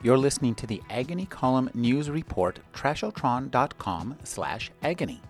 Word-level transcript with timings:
You're 0.00 0.16
listening 0.16 0.54
to 0.56 0.66
the 0.66 0.80
Agony 0.90 1.26
Column 1.26 1.70
News 1.74 2.08
Report, 2.08 2.60
trashotron.com 2.72 4.16
slash 4.22 4.70
agony. 4.80 5.20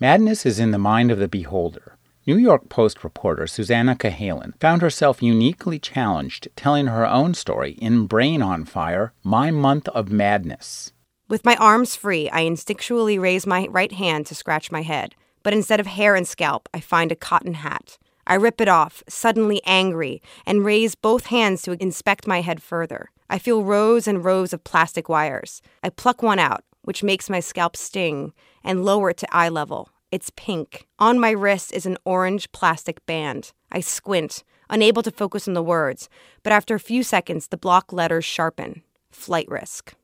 Madness 0.00 0.46
is 0.46 0.58
in 0.58 0.70
the 0.70 0.78
mind 0.78 1.10
of 1.10 1.18
the 1.18 1.28
beholder. 1.28 1.98
New 2.26 2.36
York 2.36 2.68
Post 2.70 3.04
reporter 3.04 3.46
Susannah 3.46 3.94
Cahalan 3.94 4.58
found 4.58 4.80
herself 4.80 5.22
uniquely 5.22 5.78
challenged 5.78 6.48
telling 6.56 6.86
her 6.86 7.06
own 7.06 7.34
story 7.34 7.72
in 7.72 8.06
Brain 8.06 8.40
on 8.40 8.64
Fire 8.64 9.12
My 9.22 9.50
Month 9.50 9.88
of 9.88 10.10
Madness. 10.10 10.92
With 11.28 11.44
my 11.44 11.56
arms 11.56 11.94
free, 11.94 12.30
I 12.30 12.44
instinctually 12.44 13.20
raise 13.20 13.46
my 13.46 13.66
right 13.70 13.92
hand 13.92 14.26
to 14.26 14.34
scratch 14.34 14.72
my 14.72 14.82
head. 14.82 15.14
But 15.42 15.52
instead 15.52 15.80
of 15.80 15.86
hair 15.86 16.14
and 16.14 16.26
scalp, 16.26 16.68
I 16.72 16.80
find 16.80 17.12
a 17.12 17.16
cotton 17.16 17.54
hat. 17.54 17.98
I 18.26 18.34
rip 18.34 18.60
it 18.60 18.68
off, 18.68 19.02
suddenly 19.08 19.60
angry, 19.64 20.22
and 20.46 20.64
raise 20.64 20.94
both 20.94 21.26
hands 21.26 21.62
to 21.62 21.82
inspect 21.82 22.26
my 22.26 22.40
head 22.40 22.62
further. 22.62 23.10
I 23.28 23.38
feel 23.38 23.64
rows 23.64 24.06
and 24.06 24.24
rows 24.24 24.52
of 24.52 24.64
plastic 24.64 25.08
wires. 25.08 25.62
I 25.82 25.88
pluck 25.88 26.22
one 26.22 26.38
out, 26.38 26.64
which 26.82 27.02
makes 27.02 27.30
my 27.30 27.40
scalp 27.40 27.76
sting, 27.76 28.32
and 28.62 28.84
lower 28.84 29.10
it 29.10 29.16
to 29.18 29.34
eye 29.36 29.48
level. 29.48 29.88
It's 30.10 30.30
pink. 30.36 30.86
On 30.98 31.18
my 31.18 31.30
wrist 31.30 31.72
is 31.72 31.86
an 31.86 31.96
orange 32.04 32.52
plastic 32.52 33.04
band. 33.06 33.52
I 33.70 33.80
squint, 33.80 34.44
unable 34.68 35.02
to 35.02 35.10
focus 35.10 35.48
on 35.48 35.54
the 35.54 35.62
words, 35.62 36.08
but 36.42 36.52
after 36.52 36.74
a 36.74 36.80
few 36.80 37.02
seconds, 37.02 37.48
the 37.48 37.56
block 37.56 37.92
letters 37.92 38.24
sharpen. 38.24 38.82
Flight 39.10 39.48
risk. 39.48 39.94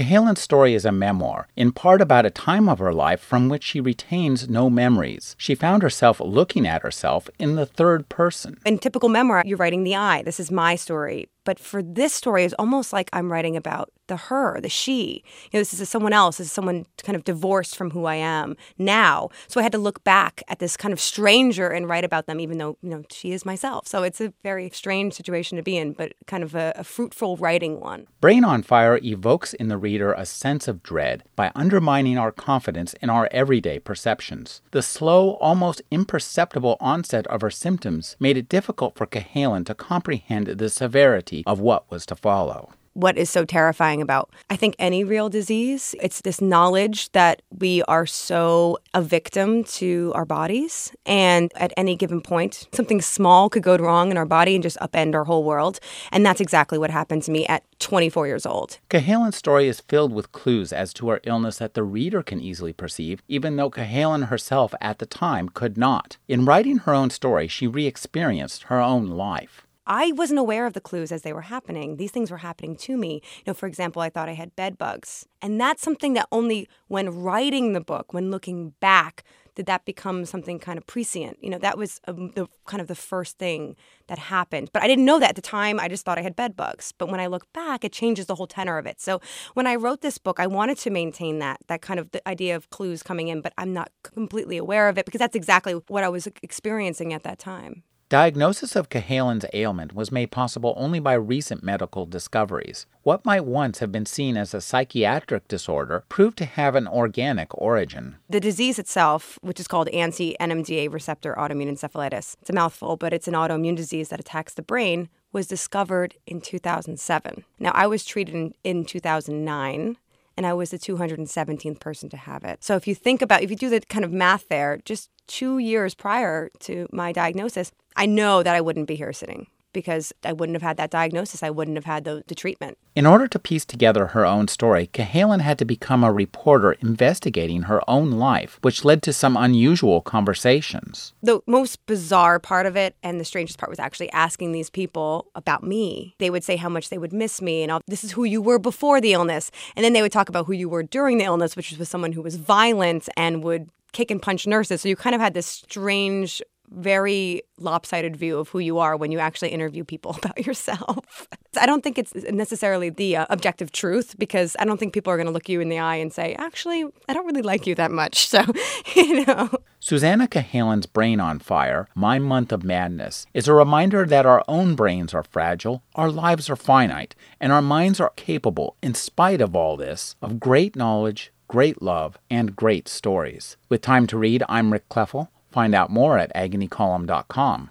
Cahalan's 0.00 0.40
story 0.40 0.72
is 0.72 0.86
a 0.86 0.92
memoir, 0.92 1.46
in 1.56 1.72
part 1.72 2.00
about 2.00 2.24
a 2.24 2.30
time 2.30 2.70
of 2.70 2.78
her 2.78 2.90
life 2.90 3.20
from 3.20 3.50
which 3.50 3.62
she 3.62 3.82
retains 3.82 4.48
no 4.48 4.70
memories. 4.70 5.36
She 5.36 5.54
found 5.54 5.82
herself 5.82 6.20
looking 6.20 6.66
at 6.66 6.80
herself 6.80 7.28
in 7.38 7.56
the 7.56 7.66
third 7.66 8.08
person. 8.08 8.56
In 8.64 8.78
typical 8.78 9.10
memoir, 9.10 9.42
you're 9.44 9.58
writing 9.58 9.84
the 9.84 9.96
I. 9.96 10.22
This 10.22 10.40
is 10.40 10.50
my 10.50 10.74
story. 10.74 11.28
But 11.44 11.58
for 11.58 11.82
this 11.82 12.12
story, 12.12 12.44
it's 12.44 12.54
almost 12.58 12.92
like 12.92 13.08
I'm 13.12 13.32
writing 13.32 13.56
about 13.56 13.90
the 14.10 14.16
her, 14.16 14.60
the 14.60 14.68
she. 14.68 15.22
You 15.50 15.58
know, 15.58 15.60
this 15.60 15.72
is 15.72 15.88
someone 15.88 16.12
else. 16.12 16.36
This 16.36 16.48
is 16.48 16.52
someone 16.52 16.84
kind 17.02 17.16
of 17.16 17.24
divorced 17.24 17.76
from 17.76 17.92
who 17.92 18.04
I 18.04 18.16
am 18.16 18.56
now. 18.76 19.30
So 19.46 19.60
I 19.60 19.62
had 19.62 19.72
to 19.72 19.78
look 19.78 20.04
back 20.04 20.42
at 20.48 20.58
this 20.58 20.76
kind 20.76 20.92
of 20.92 21.00
stranger 21.00 21.68
and 21.68 21.88
write 21.88 22.04
about 22.04 22.26
them, 22.26 22.40
even 22.40 22.58
though 22.58 22.76
you 22.82 22.90
know 22.90 23.04
she 23.10 23.32
is 23.32 23.46
myself. 23.46 23.86
So 23.86 24.02
it's 24.02 24.20
a 24.20 24.34
very 24.42 24.68
strange 24.70 25.14
situation 25.14 25.56
to 25.56 25.62
be 25.62 25.76
in, 25.76 25.92
but 25.92 26.12
kind 26.26 26.42
of 26.42 26.54
a, 26.54 26.72
a 26.76 26.84
fruitful 26.84 27.36
writing 27.36 27.80
one. 27.80 28.08
Brain 28.20 28.44
on 28.44 28.62
Fire 28.62 28.98
evokes 29.02 29.54
in 29.54 29.68
the 29.68 29.78
reader 29.78 30.12
a 30.12 30.26
sense 30.26 30.66
of 30.66 30.82
dread 30.82 31.22
by 31.36 31.52
undermining 31.54 32.18
our 32.18 32.32
confidence 32.32 32.94
in 32.94 33.08
our 33.08 33.28
everyday 33.30 33.78
perceptions. 33.78 34.60
The 34.72 34.82
slow, 34.82 35.34
almost 35.34 35.82
imperceptible 35.90 36.76
onset 36.80 37.28
of 37.28 37.42
her 37.42 37.50
symptoms 37.50 38.16
made 38.18 38.36
it 38.36 38.48
difficult 38.48 38.96
for 38.96 39.06
Cahalan 39.06 39.64
to 39.66 39.74
comprehend 39.74 40.48
the 40.48 40.68
severity 40.68 41.29
of 41.46 41.60
what 41.60 41.90
was 41.90 42.06
to 42.06 42.14
follow 42.14 42.70
what 42.94 43.16
is 43.16 43.30
so 43.30 43.44
terrifying 43.44 44.02
about 44.02 44.30
I 44.48 44.56
think 44.56 44.74
any 44.78 45.04
real 45.04 45.28
disease. 45.28 45.94
It's 46.02 46.22
this 46.22 46.40
knowledge 46.40 47.10
that 47.12 47.42
we 47.58 47.82
are 47.84 48.06
so 48.06 48.78
a 48.94 49.02
victim 49.02 49.64
to 49.64 50.12
our 50.14 50.24
bodies 50.24 50.92
and 51.06 51.52
at 51.54 51.72
any 51.76 51.96
given 51.96 52.20
point 52.20 52.68
something 52.72 53.00
small 53.00 53.48
could 53.48 53.62
go 53.62 53.76
wrong 53.76 54.10
in 54.10 54.16
our 54.16 54.26
body 54.26 54.54
and 54.54 54.62
just 54.62 54.78
upend 54.78 55.14
our 55.14 55.24
whole 55.24 55.44
world. 55.44 55.78
And 56.10 56.26
that's 56.26 56.40
exactly 56.40 56.78
what 56.78 56.90
happened 56.90 57.22
to 57.24 57.30
me 57.30 57.46
at 57.46 57.62
24 57.78 58.26
years 58.26 58.44
old. 58.44 58.78
Cahalan's 58.90 59.36
story 59.36 59.68
is 59.68 59.80
filled 59.80 60.12
with 60.12 60.32
clues 60.32 60.72
as 60.72 60.92
to 60.94 61.08
her 61.08 61.20
illness 61.24 61.58
that 61.58 61.74
the 61.74 61.82
reader 61.82 62.22
can 62.22 62.40
easily 62.40 62.72
perceive, 62.72 63.22
even 63.28 63.56
though 63.56 63.70
Cahalan 63.70 64.28
herself 64.28 64.74
at 64.80 64.98
the 64.98 65.06
time 65.06 65.48
could 65.48 65.78
not. 65.78 66.18
In 66.28 66.44
writing 66.44 66.78
her 66.78 66.94
own 66.94 67.10
story, 67.10 67.48
she 67.48 67.66
re 67.66 67.86
experienced 67.86 68.64
her 68.64 68.80
own 68.80 69.06
life. 69.06 69.66
I 69.86 70.12
wasn't 70.12 70.38
aware 70.38 70.66
of 70.66 70.74
the 70.74 70.80
clues 70.80 71.10
as 71.10 71.22
they 71.22 71.32
were 71.32 71.42
happening. 71.42 71.96
These 71.96 72.10
things 72.10 72.30
were 72.30 72.38
happening 72.38 72.76
to 72.76 72.96
me. 72.96 73.22
You 73.38 73.44
know, 73.48 73.54
for 73.54 73.66
example, 73.66 74.02
I 74.02 74.10
thought 74.10 74.28
I 74.28 74.34
had 74.34 74.54
bed 74.56 74.78
bugs. 74.78 75.26
And 75.42 75.60
that's 75.60 75.82
something 75.82 76.14
that 76.14 76.28
only 76.30 76.68
when 76.88 77.08
writing 77.10 77.72
the 77.72 77.80
book, 77.80 78.12
when 78.12 78.30
looking 78.30 78.74
back, 78.80 79.24
did 79.54 79.66
that 79.66 79.84
become 79.84 80.24
something 80.24 80.58
kind 80.58 80.78
of 80.78 80.86
prescient. 80.86 81.36
You 81.42 81.50
know, 81.50 81.58
that 81.58 81.76
was 81.76 82.00
um, 82.06 82.30
the 82.34 82.46
kind 82.66 82.80
of 82.80 82.88
the 82.88 82.94
first 82.94 83.38
thing 83.38 83.76
that 84.06 84.18
happened. 84.18 84.70
But 84.72 84.82
I 84.82 84.86
didn't 84.86 85.04
know 85.04 85.18
that 85.18 85.30
at 85.30 85.36
the 85.36 85.42
time. 85.42 85.80
I 85.80 85.88
just 85.88 86.04
thought 86.04 86.18
I 86.18 86.22
had 86.22 86.36
bed 86.36 86.56
bugs. 86.56 86.92
But 86.96 87.10
when 87.10 87.20
I 87.20 87.26
look 87.26 87.52
back, 87.52 87.84
it 87.84 87.92
changes 87.92 88.26
the 88.26 88.36
whole 88.36 88.46
tenor 88.46 88.78
of 88.78 88.86
it. 88.86 89.00
So 89.00 89.20
when 89.54 89.66
I 89.66 89.74
wrote 89.74 90.00
this 90.00 90.18
book, 90.18 90.40
I 90.40 90.46
wanted 90.46 90.78
to 90.78 90.90
maintain 90.90 91.40
that 91.40 91.58
that 91.66 91.82
kind 91.82 92.00
of 92.00 92.10
the 92.12 92.26
idea 92.28 92.56
of 92.56 92.70
clues 92.70 93.02
coming 93.02 93.28
in, 93.28 93.40
but 93.40 93.52
I'm 93.58 93.72
not 93.72 93.90
completely 94.02 94.56
aware 94.56 94.88
of 94.88 94.98
it 94.98 95.04
because 95.04 95.18
that's 95.18 95.36
exactly 95.36 95.74
what 95.88 96.04
I 96.04 96.08
was 96.08 96.26
experiencing 96.42 97.12
at 97.12 97.22
that 97.24 97.38
time. 97.38 97.82
Diagnosis 98.10 98.74
of 98.74 98.88
Cahalan's 98.88 99.44
ailment 99.52 99.94
was 99.94 100.10
made 100.10 100.32
possible 100.32 100.74
only 100.76 100.98
by 100.98 101.12
recent 101.12 101.62
medical 101.62 102.06
discoveries. 102.06 102.86
What 103.04 103.24
might 103.24 103.44
once 103.44 103.78
have 103.78 103.92
been 103.92 104.04
seen 104.04 104.36
as 104.36 104.52
a 104.52 104.60
psychiatric 104.60 105.46
disorder 105.46 106.02
proved 106.08 106.36
to 106.38 106.44
have 106.44 106.74
an 106.74 106.88
organic 106.88 107.56
origin. 107.56 108.16
The 108.28 108.40
disease 108.40 108.80
itself, 108.80 109.38
which 109.42 109.60
is 109.60 109.68
called 109.68 109.88
anti 109.90 110.36
NMDA 110.40 110.92
receptor 110.92 111.36
autoimmune 111.38 111.70
encephalitis, 111.70 112.34
it's 112.40 112.50
a 112.50 112.52
mouthful, 112.52 112.96
but 112.96 113.12
it's 113.12 113.28
an 113.28 113.34
autoimmune 113.34 113.76
disease 113.76 114.08
that 114.08 114.18
attacks 114.18 114.54
the 114.54 114.62
brain, 114.62 115.08
was 115.32 115.46
discovered 115.46 116.16
in 116.26 116.40
2007. 116.40 117.44
Now, 117.60 117.70
I 117.76 117.86
was 117.86 118.04
treated 118.04 118.34
in, 118.34 118.54
in 118.64 118.84
2009 118.86 119.98
and 120.40 120.46
I 120.46 120.54
was 120.54 120.70
the 120.70 120.78
217th 120.78 121.80
person 121.80 122.08
to 122.08 122.16
have 122.16 122.44
it. 122.44 122.64
So 122.64 122.74
if 122.74 122.88
you 122.88 122.94
think 122.94 123.20
about, 123.20 123.42
if 123.42 123.50
you 123.50 123.56
do 123.56 123.68
the 123.68 123.80
kind 123.80 124.06
of 124.06 124.10
math 124.10 124.48
there, 124.48 124.78
just 124.86 125.10
two 125.26 125.58
years 125.58 125.94
prior 125.94 126.48
to 126.60 126.88
my 126.92 127.12
diagnosis, 127.12 127.72
I 127.94 128.06
know 128.06 128.42
that 128.42 128.56
I 128.56 128.62
wouldn't 128.62 128.88
be 128.88 128.94
here 128.94 129.12
sitting 129.12 129.48
because 129.72 130.12
I 130.24 130.32
wouldn't 130.32 130.56
have 130.56 130.62
had 130.62 130.76
that 130.76 130.90
diagnosis. 130.90 131.42
I 131.42 131.50
wouldn't 131.50 131.76
have 131.76 131.84
had 131.84 132.04
the, 132.04 132.22
the 132.26 132.34
treatment. 132.34 132.78
In 132.94 133.06
order 133.06 133.28
to 133.28 133.38
piece 133.38 133.64
together 133.64 134.08
her 134.08 134.26
own 134.26 134.48
story, 134.48 134.88
Cahalan 134.92 135.40
had 135.40 135.58
to 135.58 135.64
become 135.64 136.02
a 136.02 136.12
reporter 136.12 136.72
investigating 136.72 137.62
her 137.62 137.80
own 137.88 138.12
life, 138.12 138.58
which 138.62 138.84
led 138.84 139.02
to 139.04 139.12
some 139.12 139.36
unusual 139.36 140.00
conversations. 140.00 141.12
The 141.22 141.40
most 141.46 141.84
bizarre 141.86 142.38
part 142.38 142.66
of 142.66 142.76
it 142.76 142.96
and 143.02 143.20
the 143.20 143.24
strangest 143.24 143.58
part 143.58 143.70
was 143.70 143.78
actually 143.78 144.10
asking 144.10 144.52
these 144.52 144.70
people 144.70 145.28
about 145.34 145.62
me. 145.62 146.14
They 146.18 146.30
would 146.30 146.44
say 146.44 146.56
how 146.56 146.68
much 146.68 146.88
they 146.88 146.98
would 146.98 147.12
miss 147.12 147.40
me 147.40 147.62
and 147.62 147.70
all, 147.70 147.80
this 147.86 148.04
is 148.04 148.12
who 148.12 148.24
you 148.24 148.42
were 148.42 148.58
before 148.58 149.00
the 149.00 149.12
illness. 149.12 149.50
And 149.76 149.84
then 149.84 149.92
they 149.92 150.02
would 150.02 150.12
talk 150.12 150.28
about 150.28 150.46
who 150.46 150.52
you 150.52 150.68
were 150.68 150.82
during 150.82 151.18
the 151.18 151.24
illness, 151.24 151.56
which 151.56 151.76
was 151.76 151.88
someone 151.88 152.12
who 152.12 152.22
was 152.22 152.36
violent 152.36 153.08
and 153.16 153.44
would 153.44 153.70
kick 153.92 154.10
and 154.10 154.22
punch 154.22 154.46
nurses. 154.46 154.80
So 154.80 154.88
you 154.88 154.96
kind 154.96 155.14
of 155.14 155.20
had 155.20 155.34
this 155.34 155.46
strange 155.46 156.42
very 156.70 157.42
lopsided 157.58 158.16
view 158.16 158.38
of 158.38 158.48
who 158.48 158.58
you 158.58 158.78
are 158.78 158.96
when 158.96 159.12
you 159.12 159.18
actually 159.18 159.50
interview 159.50 159.84
people 159.84 160.16
about 160.22 160.44
yourself. 160.46 161.28
I 161.60 161.66
don't 161.66 161.82
think 161.82 161.98
it's 161.98 162.14
necessarily 162.14 162.90
the 162.90 163.16
uh, 163.16 163.26
objective 163.30 163.72
truth 163.72 164.16
because 164.18 164.56
I 164.58 164.64
don't 164.64 164.78
think 164.78 164.94
people 164.94 165.12
are 165.12 165.16
going 165.16 165.26
to 165.26 165.32
look 165.32 165.48
you 165.48 165.60
in 165.60 165.68
the 165.68 165.78
eye 165.78 165.96
and 165.96 166.12
say, 166.12 166.34
actually, 166.38 166.84
I 167.08 167.12
don't 167.12 167.26
really 167.26 167.42
like 167.42 167.66
you 167.66 167.74
that 167.76 167.90
much. 167.90 168.28
So, 168.30 168.44
you 168.94 169.26
know. 169.26 169.50
Susannah 169.80 170.28
Cahalan's 170.28 170.86
Brain 170.86 171.18
on 171.18 171.40
Fire, 171.40 171.88
My 171.96 172.20
Month 172.20 172.52
of 172.52 172.62
Madness, 172.62 173.26
is 173.34 173.48
a 173.48 173.54
reminder 173.54 174.06
that 174.06 174.24
our 174.24 174.44
own 174.46 174.76
brains 174.76 175.12
are 175.14 175.24
fragile, 175.24 175.82
our 175.96 176.12
lives 176.12 176.48
are 176.48 176.54
finite, 176.54 177.16
and 177.40 177.50
our 177.52 177.62
minds 177.62 177.98
are 177.98 178.12
capable, 178.14 178.76
in 178.82 178.94
spite 178.94 179.40
of 179.40 179.56
all 179.56 179.76
this, 179.76 180.14
of 180.22 180.38
great 180.38 180.76
knowledge, 180.76 181.32
great 181.48 181.82
love, 181.82 182.18
and 182.30 182.54
great 182.54 182.86
stories. 182.86 183.56
With 183.68 183.82
time 183.82 184.06
to 184.08 184.18
read, 184.18 184.44
I'm 184.48 184.72
Rick 184.72 184.88
Kleffel. 184.88 185.26
Find 185.50 185.74
out 185.74 185.90
more 185.90 186.18
at 186.18 186.34
agonycolumn.com. 186.34 187.70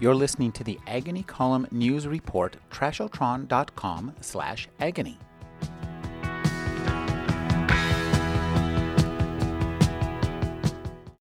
You're 0.00 0.16
listening 0.16 0.50
to 0.52 0.64
the 0.64 0.80
Agony 0.88 1.22
Column 1.22 1.68
News 1.70 2.08
Report, 2.08 2.56
trashotron.com 2.72 4.16
slash 4.20 4.66
agony. 4.80 5.16